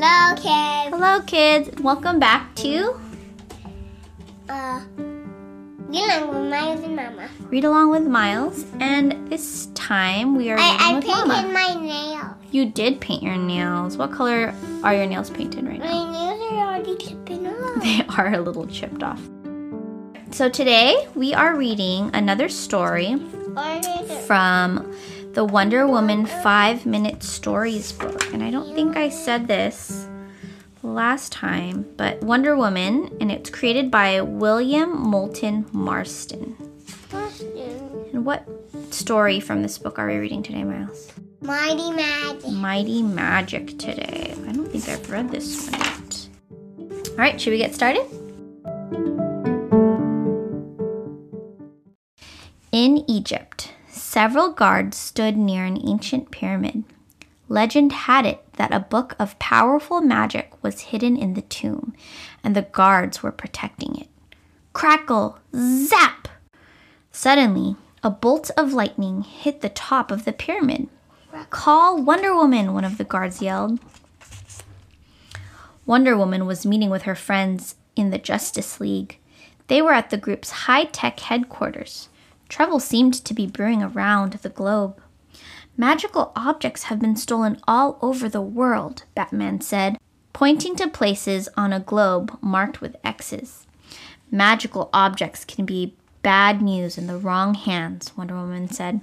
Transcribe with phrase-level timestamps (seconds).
[0.00, 0.94] Hello, kids.
[0.94, 1.82] Hello, kids.
[1.82, 2.94] Welcome back to
[4.48, 4.80] Uh,
[5.90, 7.28] Dylan with Miles and Mama.
[7.50, 8.64] Read Along with Miles.
[8.78, 11.48] And this time we are I, I with painted Mama.
[11.52, 12.36] my nails.
[12.52, 13.96] You did paint your nails.
[13.96, 14.54] What color
[14.84, 15.86] are your nails painted right now?
[15.86, 17.82] My nails are already chipping off.
[17.82, 19.20] They are a little chipped off.
[20.30, 23.16] So today we are reading another story
[24.28, 24.94] from
[25.32, 28.32] the Wonder Woman 5 Minute Stories book.
[28.32, 30.08] And I don't think I said this
[30.82, 36.56] last time, but Wonder Woman, and it's created by William Moulton Marston.
[38.12, 38.48] And what
[38.90, 41.12] story from this book are we reading today, Miles?
[41.40, 42.50] Mighty Magic.
[42.50, 44.34] Mighty Magic today.
[44.46, 46.28] I don't think I've read this one yet.
[47.10, 48.06] All right, should we get started?
[52.70, 53.57] In Egypt,
[54.08, 56.82] several guards stood near an ancient pyramid.
[57.46, 61.92] Legend had it that a book of powerful magic was hidden in the tomb,
[62.42, 64.08] and the guards were protecting it.
[64.72, 65.38] Crackle!
[65.54, 66.26] Zap!
[67.12, 70.88] Suddenly, a bolt of lightning hit the top of the pyramid.
[71.50, 73.78] Call Wonder Woman, one of the guards yelled.
[75.84, 79.18] Wonder Woman was meeting with her friends in the Justice League.
[79.66, 82.08] They were at the group's high tech headquarters.
[82.48, 85.00] Trouble seemed to be brewing around the globe.
[85.76, 89.98] Magical objects have been stolen all over the world, Batman said,
[90.32, 93.66] pointing to places on a globe marked with X's.
[94.30, 99.00] Magical objects can be bad news in the wrong hands, Wonder Woman said.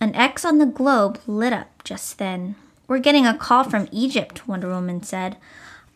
[0.00, 2.54] An X on the globe lit up just then.
[2.88, 5.36] We're getting a call from Egypt, Wonder Woman said,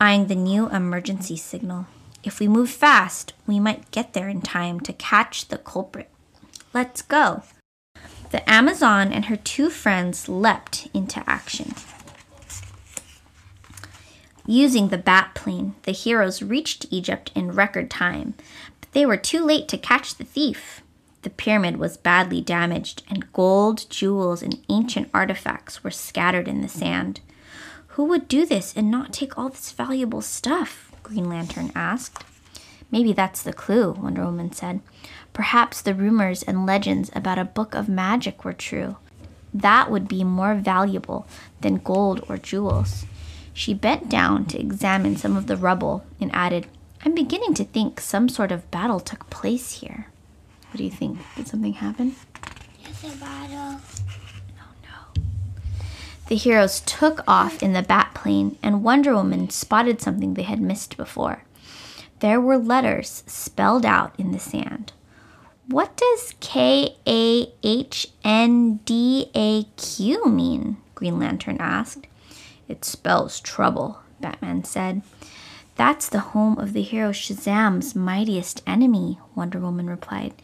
[0.01, 1.87] eyeing the new emergency signal.
[2.25, 6.11] If we move fast, we might get there in time to catch the culprit.
[6.72, 7.42] Let's go.
[8.31, 11.75] The Amazon and her two friends leapt into action.
[14.47, 18.34] Using the bat plane, the heroes reached Egypt in record time,
[18.81, 20.82] but they were too late to catch the thief.
[21.22, 26.69] The pyramid was badly damaged, and gold, jewels, and ancient artifacts were scattered in the
[26.69, 27.20] sand.
[27.88, 30.94] Who would do this and not take all this valuable stuff?
[31.04, 32.25] Green Lantern asked.
[32.91, 34.81] Maybe that's the clue, Wonder Woman said.
[35.32, 38.97] Perhaps the rumors and legends about a book of magic were true.
[39.53, 41.28] That would be more valuable
[41.60, 43.04] than gold or jewels.
[43.53, 46.66] She bent down to examine some of the rubble and added,
[47.04, 50.09] I'm beginning to think some sort of battle took place here.
[50.70, 51.19] What do you think?
[51.37, 52.16] Did something happen?
[52.84, 53.81] It's a bottle.
[56.29, 60.61] The heroes took off in the bat plane, and Wonder Woman spotted something they had
[60.61, 61.45] missed before.
[62.21, 64.93] There were letters spelled out in the sand.
[65.67, 70.79] What does K A H N D A Q mean?
[70.95, 72.07] Green Lantern asked.
[72.69, 75.03] It spells trouble, Batman said.
[75.77, 80.35] That's the home of the hero Shazam's mightiest enemy, Wonder Woman replied.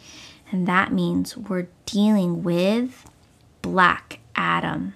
[0.51, 3.09] And that means we're dealing with
[3.62, 4.95] Black Adam.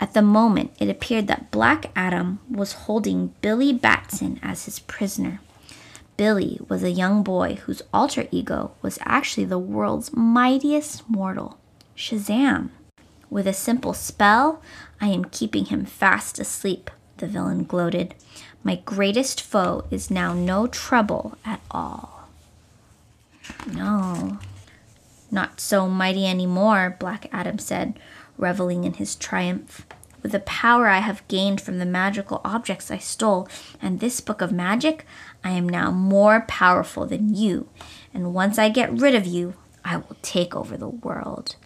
[0.00, 5.40] At the moment, it appeared that Black Adam was holding Billy Batson as his prisoner.
[6.16, 11.58] Billy was a young boy whose alter ego was actually the world's mightiest mortal,
[11.96, 12.70] Shazam.
[13.28, 14.62] With a simple spell,
[15.00, 18.14] I am keeping him fast asleep, the villain gloated.
[18.64, 22.28] My greatest foe is now no trouble at all.
[23.66, 24.38] No,
[25.30, 27.98] not so mighty anymore, Black Adam said,
[28.40, 29.86] reveling in his triumph.
[30.22, 33.48] With the power I have gained from the magical objects I stole
[33.80, 35.06] and this book of magic,
[35.42, 37.68] I am now more powerful than you,
[38.12, 41.56] and once I get rid of you, I will take over the world.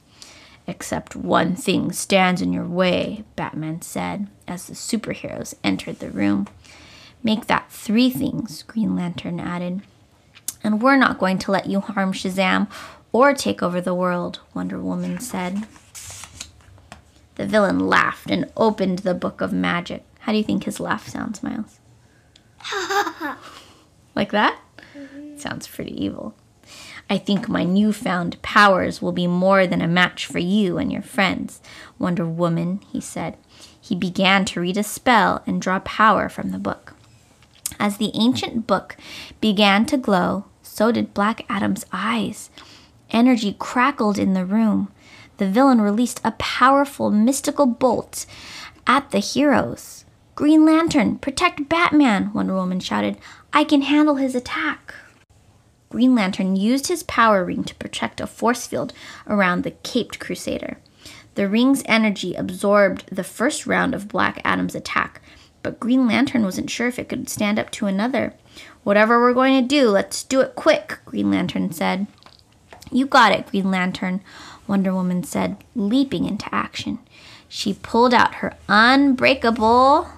[0.67, 6.47] Except one thing stands in your way, Batman said as the superheroes entered the room.
[7.23, 9.83] Make that three things, Green Lantern added.
[10.63, 12.71] And we're not going to let you harm Shazam
[13.13, 15.67] or take over the world, Wonder Woman said.
[17.37, 20.05] The villain laughed and opened the book of magic.
[20.21, 21.81] How do you think his laugh sounds, Miles?
[24.15, 24.59] like that?
[24.97, 25.37] Mm-hmm.
[25.37, 26.35] Sounds pretty evil.
[27.11, 31.03] I think my newfound powers will be more than a match for you and your
[31.03, 31.61] friends,
[31.99, 33.37] Wonder Woman, he said.
[33.79, 36.95] He began to read a spell and draw power from the book.
[37.79, 38.97] As the ancient book
[39.41, 42.49] began to glow, so did Black Adam's eyes.
[43.11, 44.91] Energy crackled in the room.
[45.37, 48.27] The villain released a powerful mystical bolt
[48.87, 50.05] at the heroes.
[50.35, 53.19] Green Lantern, protect Batman, Wonder Woman shouted.
[53.53, 54.95] I can handle his attack.
[55.91, 58.93] Green Lantern used his power ring to protect a force field
[59.29, 60.79] around the caped crusader.
[61.37, 65.21] The ring's energy absorbed the first round of Black Adam's attack,
[65.63, 68.35] but Green Lantern wasn't sure if it could stand up to another.
[68.83, 72.07] Whatever we're going to do, let's do it quick, Green Lantern said.
[72.95, 74.21] You got it, Green Lantern,
[74.69, 77.01] Wonder Woman said, leaping into action.
[77.49, 80.09] She pulled out her unbreakable.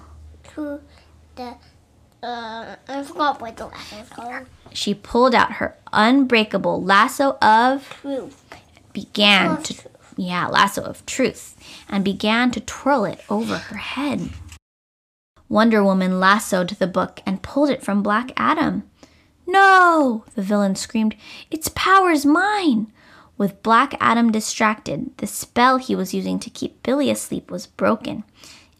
[0.53, 0.79] To
[1.35, 1.55] the,
[2.21, 4.45] uh, I forgot what the last one's called.
[4.73, 8.43] She pulled out her unbreakable lasso of Truth.
[8.93, 10.13] began to truth.
[10.15, 11.55] yeah, lasso of truth
[11.89, 14.29] and began to twirl it over her head.
[15.49, 18.83] Wonder Woman lassoed the book and pulled it from Black Adam.
[19.47, 20.25] No!
[20.35, 21.15] the villain screamed.
[21.49, 22.91] Its power's mine!
[23.37, 28.23] With Black Adam distracted, the spell he was using to keep Billy asleep was broken.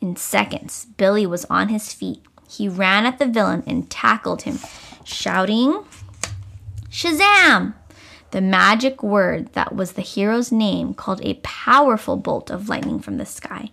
[0.02, 2.22] In seconds, Billy was on his feet.
[2.50, 4.60] He ran at the villain and tackled him,
[5.04, 5.84] shouting,
[6.90, 7.74] Shazam!
[8.32, 13.18] The magic word that was the hero's name called a powerful bolt of lightning from
[13.18, 13.70] the sky.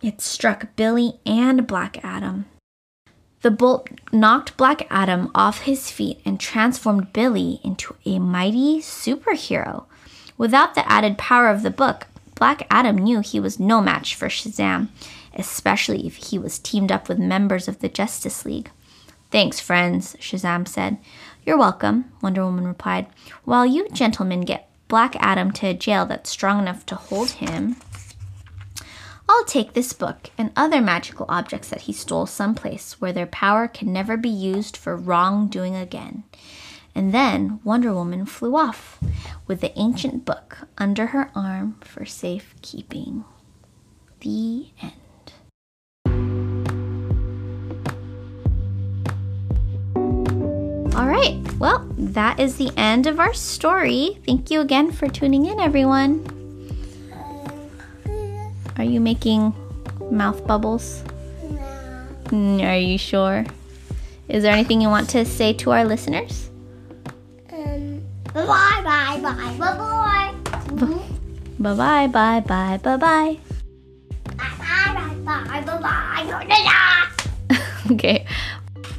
[0.00, 2.46] It struck Billy and Black Adam.
[3.42, 9.86] The bolt knocked Black Adam off his feet and transformed Billy into a mighty superhero.
[10.38, 12.06] Without the added power of the book,
[12.36, 14.88] Black Adam knew he was no match for Shazam,
[15.34, 18.70] especially if he was teamed up with members of the Justice League.
[19.32, 20.98] Thanks, friends, Shazam said.
[21.44, 23.06] You're welcome, Wonder Woman replied.
[23.44, 27.76] While you gentlemen get Black Adam to a jail that's strong enough to hold him,
[29.32, 33.66] I'll take this book and other magical objects that he stole someplace where their power
[33.66, 36.24] can never be used for wrongdoing again.
[36.94, 39.00] And then Wonder Woman flew off
[39.46, 43.24] with the ancient book under her arm for safekeeping.
[44.20, 44.92] The end.
[50.94, 54.18] All right, well, that is the end of our story.
[54.26, 56.31] Thank you again for tuning in, everyone.
[58.82, 59.54] Are you making
[60.10, 61.04] mouth bubbles?
[62.34, 63.46] Mm, Are you sure?
[64.28, 66.50] Is there anything you want to say to our listeners?
[67.52, 68.02] Um,
[68.34, 70.34] bye bye bye bye
[70.74, 70.98] bye
[71.60, 73.38] Bye bye, bye bye, bye bye.
[74.26, 77.58] bye bye bye bye bye bye.
[77.92, 78.26] okay.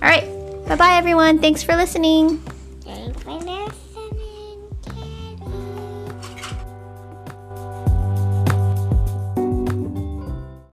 [0.01, 0.23] All right.
[0.65, 1.39] Bye bye, everyone.
[1.39, 2.37] Thanks for listening.
[2.37, 2.52] Thanks for this.